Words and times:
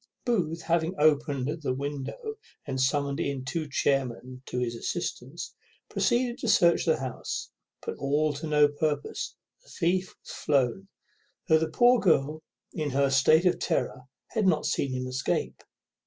Booth, 0.25 0.63
having 0.63 0.95
opened 0.97 1.61
the 1.61 1.75
window, 1.75 2.33
and 2.65 2.81
summoned 2.81 3.19
in 3.19 3.45
two 3.45 3.69
chairmen 3.69 4.41
to 4.47 4.57
his 4.57 4.73
assistance, 4.75 5.53
proceeded 5.89 6.39
to 6.39 6.47
search 6.47 6.85
the 6.85 6.97
house; 6.97 7.51
but 7.85 7.97
all 7.97 8.33
to 8.33 8.47
no 8.47 8.67
purpose; 8.67 9.35
the 9.61 9.69
thief 9.69 10.15
was 10.23 10.31
flown, 10.31 10.87
though 11.47 11.59
the 11.59 11.69
poor 11.69 11.99
girl, 11.99 12.41
in 12.73 12.89
her 12.89 13.11
state 13.11 13.45
of 13.45 13.59
terror, 13.59 14.01
had 14.29 14.47
not 14.47 14.65
seen 14.65 14.91
him 14.91 15.05
escape. 15.05 15.61